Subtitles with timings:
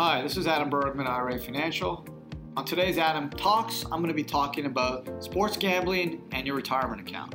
[0.00, 2.06] Hi, this is Adam Bergman, IRA Financial.
[2.56, 7.00] On today's Adam Talks, I'm going to be talking about sports gambling and your retirement
[7.00, 7.34] account.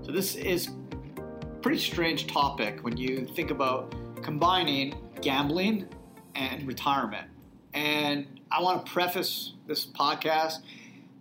[0.00, 0.70] So, this is
[1.12, 5.86] a pretty strange topic when you think about combining gambling
[6.34, 7.28] and retirement.
[7.74, 10.60] And I want to preface this podcast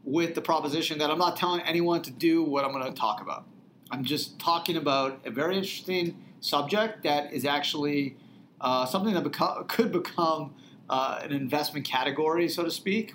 [0.05, 3.19] with the proposition that I'm not telling anyone to do what I'm going to talk
[3.19, 3.43] about.
[3.91, 8.15] I'm just talking about a very interesting subject that is actually
[8.61, 10.53] uh, something that beco- could become
[10.89, 13.13] uh, an investment category, so to speak,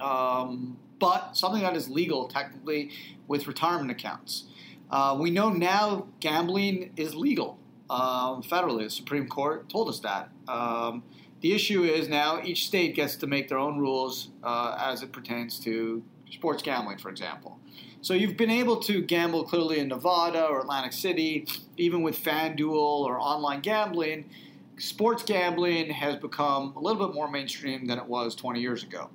[0.00, 2.90] um, but something that is legal technically
[3.26, 4.44] with retirement accounts.
[4.90, 7.58] Uh, we know now gambling is legal
[7.90, 8.84] um, federally.
[8.84, 10.30] The Supreme Court told us that.
[10.46, 11.02] Um,
[11.40, 15.12] the issue is now each state gets to make their own rules uh, as it
[15.12, 17.58] pertains to sports gambling, for example.
[18.00, 22.72] So you've been able to gamble clearly in Nevada or Atlantic City, even with FanDuel
[22.72, 24.28] or online gambling.
[24.78, 29.08] Sports gambling has become a little bit more mainstream than it was 20 years ago.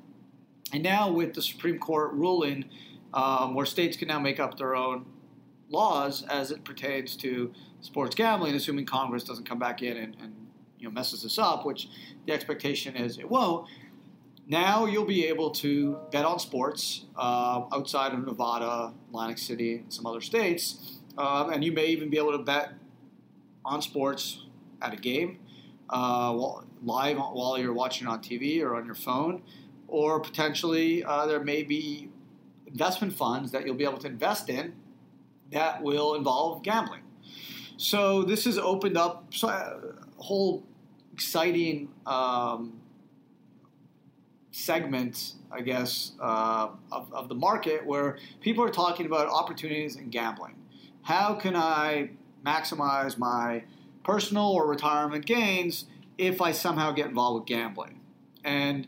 [0.71, 2.65] And now, with the Supreme Court ruling,
[3.13, 5.05] um, where states can now make up their own
[5.69, 10.35] laws as it pertains to sports gambling, assuming Congress doesn't come back in and, and
[10.77, 11.89] you know messes this up, which
[12.25, 13.67] the expectation is it won't.
[14.47, 19.93] Now you'll be able to bet on sports uh, outside of Nevada, Atlantic City, and
[19.93, 22.73] some other states, um, and you may even be able to bet
[23.65, 24.45] on sports
[24.81, 25.39] at a game
[25.89, 26.33] uh,
[26.83, 29.41] live while you're watching on TV or on your phone,
[29.87, 32.09] or potentially uh, there may be
[32.67, 34.73] investment funds that you'll be able to invest in
[35.51, 37.01] that will involve gambling.
[37.77, 39.79] So this has opened up a
[40.17, 40.63] whole
[41.13, 42.79] exciting um,
[44.51, 50.09] segment, I guess, uh, of, of the market where people are talking about opportunities in
[50.09, 50.55] gambling.
[51.01, 52.11] How can I
[52.45, 53.63] maximize my
[54.03, 55.86] personal or retirement gains
[56.17, 58.00] if I somehow get involved with gambling?
[58.44, 58.88] And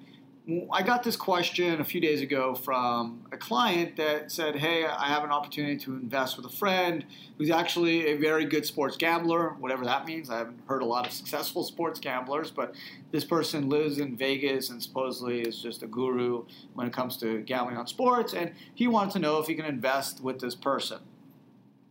[0.71, 5.05] I got this question a few days ago from a client that said, Hey, I
[5.05, 7.05] have an opportunity to invest with a friend
[7.37, 10.31] who's actually a very good sports gambler, whatever that means.
[10.31, 12.73] I haven't heard a lot of successful sports gamblers, but
[13.11, 17.41] this person lives in Vegas and supposedly is just a guru when it comes to
[17.41, 18.33] gambling on sports.
[18.33, 20.99] And he wanted to know if he can invest with this person.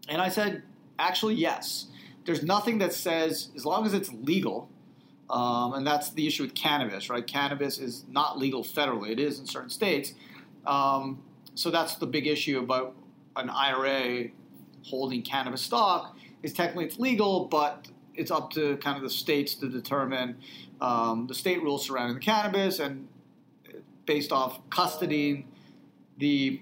[0.09, 0.65] And I said,
[0.99, 1.87] Actually, yes.
[2.25, 4.69] There's nothing that says, as long as it's legal,
[5.29, 7.27] um, and that's the issue with cannabis, right?
[7.27, 10.15] Cannabis is not legal federally; it is in certain states.
[10.67, 11.23] Um,
[11.55, 12.95] so that's the big issue about
[13.37, 14.29] an IRA
[14.85, 16.17] holding cannabis stock.
[16.43, 20.37] Is technically it's legal, but it's up to kind of the states to determine
[20.81, 23.09] um, the state rules surrounding the cannabis, and
[24.07, 25.45] based off custodying
[26.19, 26.61] the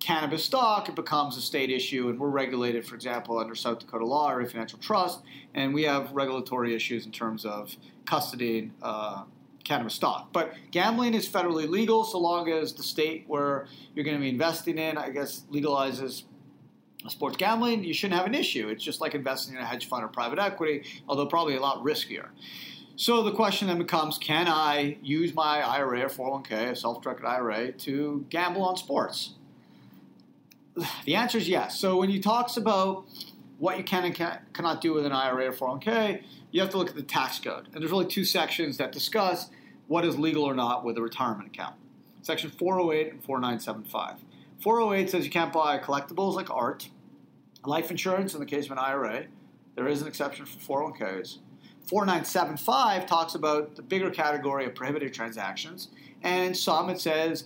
[0.00, 4.06] cannabis stock, it becomes a state issue, and we're regulated, for example, under South Dakota
[4.06, 5.20] law or a financial trust,
[5.54, 9.24] and we have regulatory issues in terms of custodying uh,
[9.62, 10.32] cannabis stock.
[10.32, 14.30] But gambling is federally legal so long as the state where you're going to be
[14.30, 16.24] investing in, I guess, legalizes
[17.08, 18.68] sports gambling, you shouldn't have an issue.
[18.68, 21.82] It's just like investing in a hedge fund or private equity, although probably a lot
[21.84, 22.28] riskier.
[22.96, 27.24] So the question then becomes can I use my IRA or 401k, a self directed
[27.24, 29.34] IRA, to gamble on sports?
[31.04, 31.78] The answer is yes.
[31.78, 33.06] So when he talks about
[33.58, 36.78] what you can and can, cannot do with an IRA or 401k, you have to
[36.78, 37.66] look at the tax code.
[37.72, 39.50] And there's really two sections that discuss
[39.88, 41.74] what is legal or not with a retirement account.
[42.22, 44.16] Section 408 and 4975.
[44.60, 46.88] 408 says you can't buy collectibles like art,
[47.64, 49.24] life insurance in the case of an IRA.
[49.74, 51.38] There is an exception for 401ks.
[51.86, 55.88] 4975 talks about the bigger category of prohibited transactions.
[56.22, 57.44] And some, it says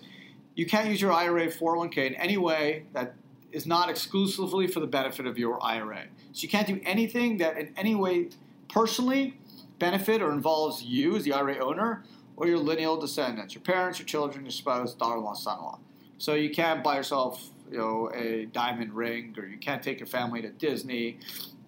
[0.55, 3.15] you can't use your IRA 401k in any way that
[3.53, 6.05] is not exclusively for the benefit of your IRA.
[6.33, 8.31] So you can't do anything that in any way
[8.69, 9.39] personally
[9.79, 12.05] benefit or involves you as the IRA owner
[12.37, 15.79] or your lineal descendants, your parents, your children, your spouse, daughter-in-law, son-in-law.
[16.19, 20.07] So you can't buy yourself, you know, a diamond ring, or you can't take your
[20.07, 21.19] family to Disney.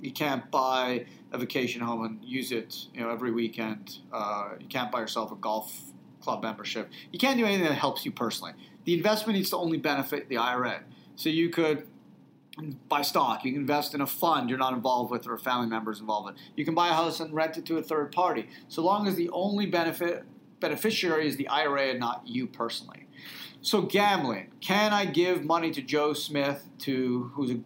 [0.01, 3.99] You can't buy a vacation home and use it, you know, every weekend.
[4.13, 5.81] Uh, you can't buy yourself a golf
[6.21, 6.91] club membership.
[7.13, 8.53] You can't do anything that helps you personally.
[8.85, 10.83] The investment needs to only benefit the IRA.
[11.17, 11.87] So you could
[12.89, 13.45] buy stock.
[13.45, 16.37] You can invest in a fund you're not involved with or family members involved with.
[16.57, 18.49] You can buy a house and rent it to a third party.
[18.69, 20.25] So long as the only benefit
[20.61, 23.07] beneficiary is the IRA and not you personally.
[23.61, 24.53] So gambling.
[24.61, 27.61] Can I give money to Joe Smith to who's a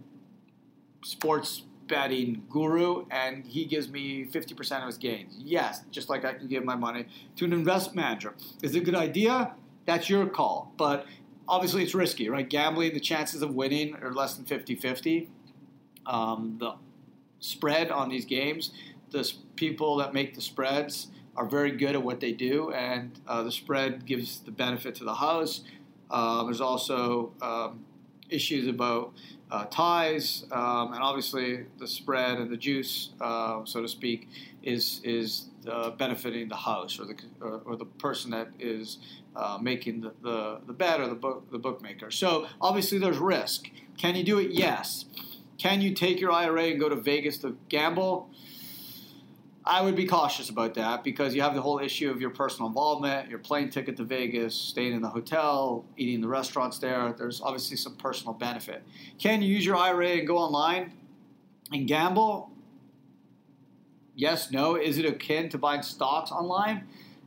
[1.05, 5.34] sports betting guru and he gives me 50% of his gains?
[5.38, 7.06] Yes, just like I can give my money
[7.37, 8.34] to an investment manager.
[8.62, 9.52] Is it a good idea?
[9.84, 10.72] That's your call.
[10.78, 11.04] But
[11.48, 12.48] obviously it's risky, right?
[12.48, 15.28] Gambling, the chances of winning are less than 50 50.
[16.06, 16.76] Um, the
[17.40, 18.70] spread on these games,
[19.10, 23.43] the people that make the spreads are very good at what they do, and uh,
[23.43, 25.62] the spread gives the benefit to the house.
[26.10, 27.84] Uh, there's also um,
[28.31, 29.12] issues about
[29.50, 34.29] uh, ties, um, and obviously the spread and the juice, uh, so to speak,
[34.62, 38.99] is is uh, benefiting the house or the or, or the person that is
[39.37, 42.11] uh, making the, the, the bet or the book the bookmaker.
[42.11, 43.71] So obviously there's risk.
[43.97, 44.50] Can you do it?
[44.53, 45.06] Yes.
[45.59, 48.31] Can you take your IRA and go to Vegas to gamble?
[49.64, 52.68] I would be cautious about that because you have the whole issue of your personal
[52.68, 57.14] involvement, your plane ticket to Vegas, staying in the hotel, eating in the restaurants there.
[57.16, 58.82] There's obviously some personal benefit.
[59.18, 60.94] Can you use your IRA and go online
[61.72, 62.50] and gamble?
[64.14, 64.76] Yes, no.
[64.76, 66.86] Is it akin to buying stocks online?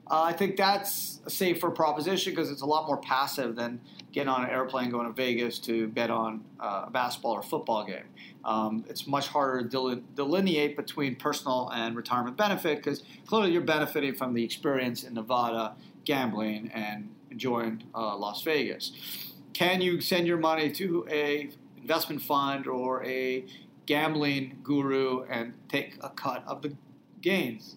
[0.10, 3.80] Uh, I think that's a safer proposition because it's a lot more passive than
[4.12, 7.86] getting on an airplane going to Vegas to bet on uh, a basketball or football
[7.86, 8.04] game.
[8.46, 14.14] Um, it's much harder to delineate between personal and retirement benefit because clearly you're benefiting
[14.14, 18.92] from the experience in Nevada gambling and enjoying uh, Las Vegas.
[19.54, 21.50] Can you send your money to a
[21.82, 23.46] investment fund or a
[23.86, 26.74] gambling guru and take a cut of the
[27.22, 27.76] gains?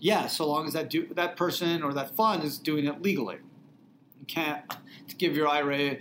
[0.00, 3.36] Yeah, so long as that do, that person or that fund is doing it legally.
[4.18, 4.64] You can't
[5.18, 5.98] give your IRA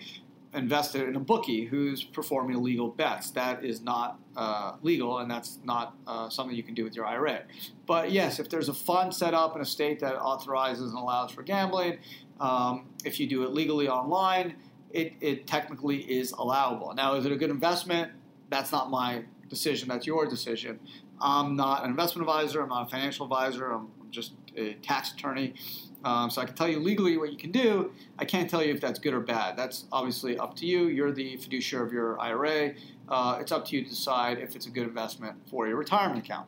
[0.53, 3.29] invested in a bookie who's performing illegal bets.
[3.31, 7.05] That is not uh, legal, and that's not uh, something you can do with your
[7.05, 7.41] IRA.
[7.85, 11.31] But yes, if there's a fund set up in a state that authorizes and allows
[11.31, 11.99] for gambling,
[12.39, 14.55] um, if you do it legally online,
[14.91, 16.93] it, it technically is allowable.
[16.95, 18.11] Now, is it a good investment?
[18.49, 19.89] That's not my decision.
[19.89, 20.79] That's your decision.
[21.21, 22.62] I'm not an investment advisor.
[22.62, 23.71] I'm not a financial advisor.
[23.71, 25.54] I'm just a tax attorney.
[26.04, 27.92] Um, so I can tell you legally what you can do.
[28.18, 29.57] I can't tell you if that's good or bad.
[29.57, 30.88] That's obviously up to you.
[30.88, 32.74] You're the fiduciary of your IRA.
[33.10, 36.24] Uh, it's up to you to decide if it's a good investment for your retirement
[36.24, 36.48] account.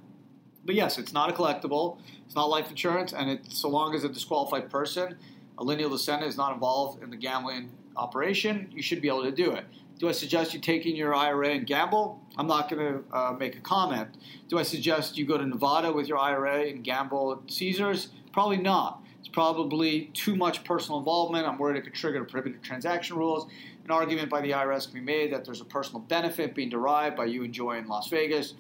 [0.64, 1.98] But yes, it's not a collectible.
[2.26, 5.18] It's not life insurance, and it's so long as a disqualified person,
[5.58, 9.32] a lineal descendant, is not involved in the gambling operation, you should be able to
[9.32, 9.66] do it.
[10.02, 12.20] Do I suggest you taking your IRA and gamble?
[12.36, 14.18] I'm not going to uh, make a comment.
[14.48, 18.10] Do I suggest you go to Nevada with your IRA and gamble at Caesars?
[18.34, 19.04] Probably not.
[19.20, 21.46] It's probably too much personal involvement.
[21.46, 23.46] I'm worried it could trigger prohibited transaction rules.
[23.86, 27.16] An argument by the IRS can be made that there's a personal benefit being derived
[27.16, 28.56] by you enjoying Las Vegas.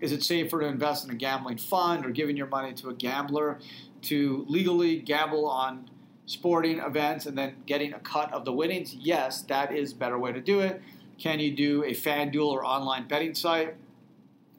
[0.00, 2.94] Is it safer to invest in a gambling fund or giving your money to a
[2.94, 3.58] gambler
[4.04, 5.90] to legally gamble on
[6.26, 10.18] sporting events and then getting a cut of the winnings, yes, that is a better
[10.18, 10.82] way to do it.
[11.18, 13.76] Can you do a FanDuel or online betting site?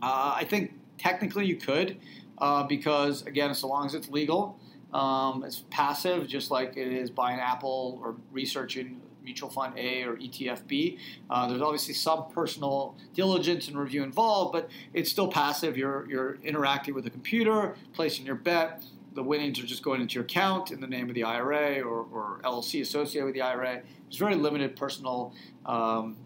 [0.02, 1.98] Uh, I think technically you could,
[2.40, 4.60] uh, because again, so long as it's legal,
[4.94, 10.16] um, it's passive, just like it is buying Apple or researching mutual fund A or
[10.16, 10.98] ETF B.
[11.30, 15.78] Uh, there's obviously some personal diligence and review involved, but it's still passive.
[15.78, 18.82] You're you're interacting with a computer, placing your bet
[19.18, 22.06] the winnings are just going into your account in the name of the IRA or,
[22.14, 23.82] or LLC associated with the IRA.
[24.04, 25.34] There's very limited personal
[25.66, 26.18] um,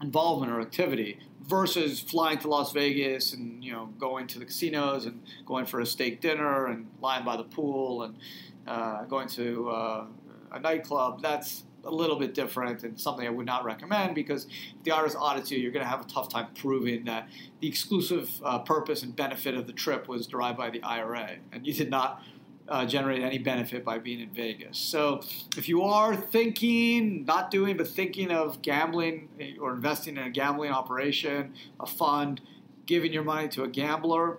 [0.00, 5.04] involvement or activity versus flying to Las Vegas and you know going to the casinos
[5.04, 8.16] and going for a steak dinner and lying by the pool and
[8.68, 10.06] uh, going to uh,
[10.52, 11.20] a nightclub.
[11.20, 15.16] That's a little bit different and something I would not recommend because if the IRS
[15.16, 17.28] audits you, you're going to have a tough time proving that
[17.60, 21.66] the exclusive uh, purpose and benefit of the trip was derived by the IRA and
[21.66, 22.22] you did not
[22.68, 24.78] uh, generate any benefit by being in Vegas.
[24.78, 25.22] So
[25.56, 30.30] if you are thinking, not doing, but thinking of gambling eh, or investing in a
[30.30, 32.40] gambling operation, a fund,
[32.86, 34.38] giving your money to a gambler,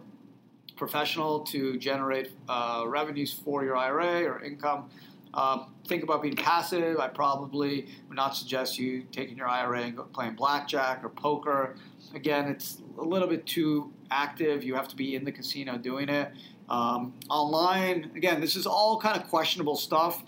[0.76, 4.90] professional to generate uh, revenues for your IRA or income,
[5.34, 7.00] um, think about being passive.
[7.00, 11.76] I probably would not suggest you taking your IRA and playing blackjack or poker.
[12.14, 14.64] Again, it's a little bit too active.
[14.64, 16.32] You have to be in the casino doing it.
[16.70, 20.24] Um, online, again, this is all kind of questionable stuff.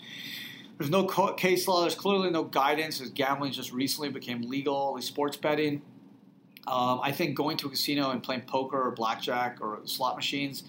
[0.78, 1.04] There's no
[1.36, 1.80] case law.
[1.80, 5.82] There's clearly no guidance as gambling just recently became legal, sports betting.
[6.66, 10.64] Um, I think going to a casino and playing poker or blackjack or slot machines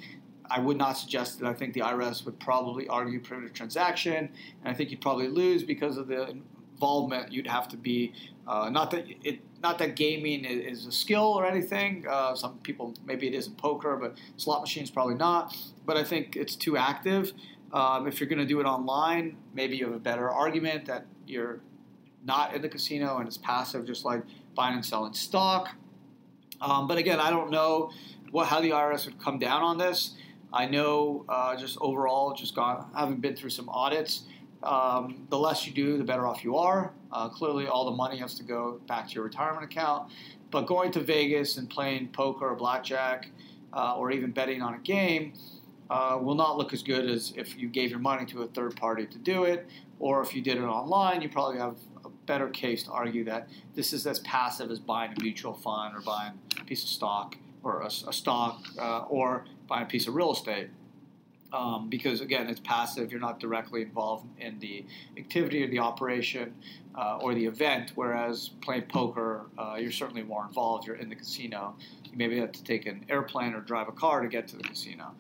[0.49, 1.47] I would not suggest that.
[1.47, 4.29] I think the IRS would probably argue prohibited transaction, and
[4.65, 6.35] I think you'd probably lose because of the
[6.73, 7.31] involvement.
[7.31, 8.13] You'd have to be
[8.47, 12.05] uh, not that it not that gaming is, a skill or anything.
[12.07, 15.55] Uh, some people maybe it is in poker, but slot machines probably not.
[15.85, 17.33] But I think it's too active.
[17.73, 21.05] Um, if you're going to do it online, maybe you have a better argument that
[21.25, 21.59] you're
[22.23, 24.23] not in the casino and it's passive, just like
[24.55, 25.69] buying and selling stock.
[26.61, 27.91] Um, but again, I don't know
[28.31, 30.15] what how the IRS would come down on this.
[30.53, 34.23] I know uh, just overall, just gone, having been through some audits,
[34.63, 36.93] um, the less you do, the better off you are.
[37.11, 40.11] Uh, clearly, all the money has to go back to your retirement account.
[40.49, 43.29] But going to Vegas and playing poker or blackjack,
[43.73, 45.33] uh, or even betting on a game,
[45.89, 48.75] uh, will not look as good as if you gave your money to a third
[48.75, 49.67] party to do it,
[49.99, 53.49] or if you did it online, you probably have a better case to argue that
[53.75, 57.37] this is as passive as buying a mutual fund or buying a piece of stock
[57.63, 60.69] or a, a stock uh, or buying a piece of real estate.
[61.53, 63.09] Um, because again, it's passive.
[63.09, 64.86] You're not directly involved in the
[65.17, 66.53] activity or the operation
[66.93, 67.93] uh, or the event.
[67.95, 70.86] Whereas playing poker, uh, you're certainly more involved.
[70.86, 71.75] You're in the casino.
[72.03, 74.63] You maybe have to take an airplane or drive a car to get to the
[74.63, 75.13] casino.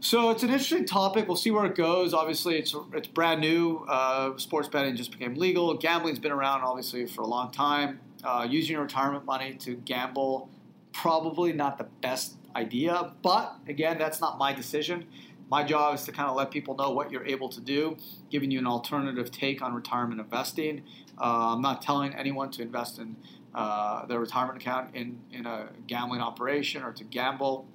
[0.00, 1.26] So it's an interesting topic.
[1.26, 2.14] We'll see where it goes.
[2.14, 3.84] Obviously, it's it's brand new.
[3.88, 5.74] Uh, sports betting just became legal.
[5.74, 7.98] Gambling's been around obviously for a long time.
[8.22, 10.48] Uh, using your retirement money to gamble,
[10.92, 13.12] probably not the best idea.
[13.22, 15.06] But again, that's not my decision.
[15.50, 17.96] My job is to kind of let people know what you're able to do,
[18.30, 20.82] giving you an alternative take on retirement investing.
[21.18, 23.16] Uh, I'm not telling anyone to invest in
[23.54, 27.66] uh, their retirement account in, in a gambling operation or to gamble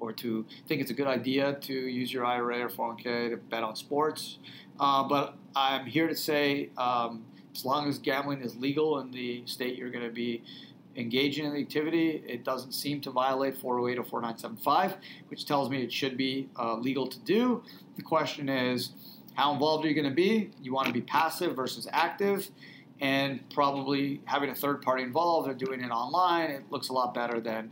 [0.00, 3.62] or to think it's a good idea to use your IRA or 401k to bet
[3.62, 4.38] on sports.
[4.80, 9.42] Uh, but I'm here to say, um, as long as gambling is legal in the
[9.46, 10.42] state you're going to be
[10.96, 14.96] engaging in the activity, it doesn't seem to violate 408 or 4975,
[15.28, 17.62] which tells me it should be uh, legal to do.
[17.96, 18.90] The question is,
[19.34, 20.50] how involved are you going to be?
[20.62, 22.50] You want to be passive versus active,
[23.00, 27.14] and probably having a third party involved or doing it online, it looks a lot
[27.14, 27.70] better than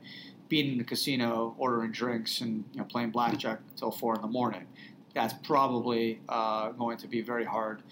[0.49, 4.29] being in the casino, ordering drinks, and you know, playing blackjack until four in the
[4.29, 4.67] morning.
[5.15, 7.83] That's probably uh, going to be very hard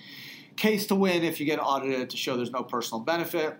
[0.58, 3.56] case to win if you get audited to show there's no personal benefit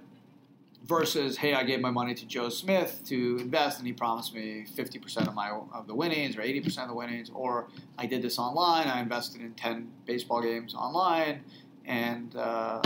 [0.89, 4.65] versus hey i gave my money to joe smith to invest and he promised me
[4.75, 7.69] 50% of my of the winnings or 80% of the winnings or
[7.99, 11.43] i did this online i invested in 10 baseball games online
[11.85, 12.81] and uh,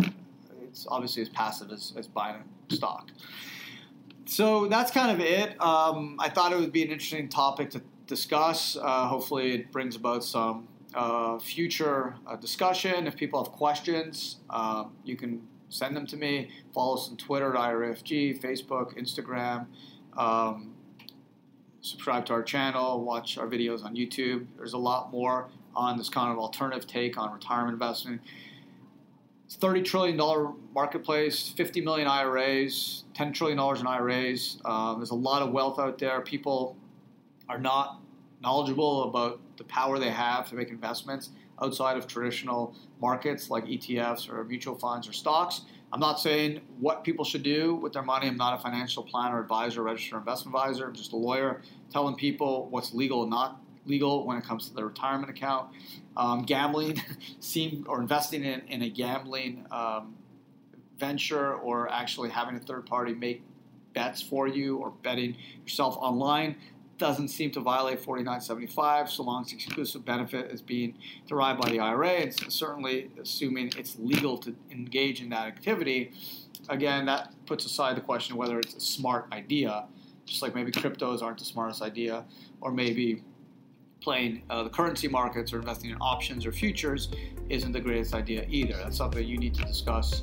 [0.63, 3.11] it's obviously as passive as, as buying stock
[4.25, 5.61] so that's kind of it.
[5.61, 8.77] Um, I thought it would be an interesting topic to discuss.
[8.77, 13.07] Uh, hopefully, it brings about some uh, future uh, discussion.
[13.07, 16.50] If people have questions, um, you can send them to me.
[16.75, 19.67] Follow us on Twitter at IRFG, Facebook, Instagram.
[20.17, 20.75] Um,
[21.81, 24.47] subscribe to our channel, watch our videos on YouTube.
[24.57, 28.21] There's a lot more on this kind of alternative take on retirement investment.
[29.50, 34.59] $30 trillion marketplace, 50 million IRAs, $10 trillion in IRAs.
[34.64, 36.21] Um, there's a lot of wealth out there.
[36.23, 36.76] People
[37.49, 38.00] are not
[38.43, 41.31] knowledgeable about the power they have to make investments
[41.61, 45.63] outside of traditional markets like ETFs or mutual funds or stocks.
[45.93, 48.27] I'm not saying what people should do with their money.
[48.27, 50.87] I'm not a financial planner, advisor, registered investment advisor.
[50.87, 54.75] I'm just a lawyer telling people what's legal and not legal when it comes to
[54.75, 55.69] the retirement account.
[56.17, 57.03] Um, gambling,
[57.41, 60.15] seem or investing in, in a gambling um,
[60.99, 63.43] venture, or actually having a third party make
[63.93, 66.57] bets for you, or betting yourself online
[67.03, 71.69] doesn't seem to violate 4975 so long as the exclusive benefit is being derived by
[71.69, 76.13] the IRA and certainly assuming it's legal to engage in that activity.
[76.69, 79.87] Again, that puts aside the question of whether it's a smart idea,
[80.25, 82.25] just like maybe cryptos aren't the smartest idea,
[82.61, 83.25] or maybe
[84.01, 87.09] playing uh, the currency markets or investing in options or futures
[87.49, 88.77] isn't the greatest idea either.
[88.77, 90.23] That's something you need to discuss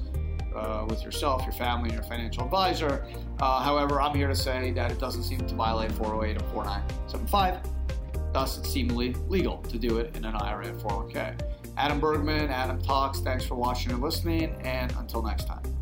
[0.59, 3.05] uh, with yourself, your family, your financial advisor.
[3.39, 7.59] Uh, however, I'm here to say that it doesn't seem to violate 408 and 4975.
[8.33, 11.39] Thus, it's seemingly legal to do it in an IRA and 401k.
[11.77, 15.78] Adam Bergman, Adam Talks, thanks for watching and listening, and until next time.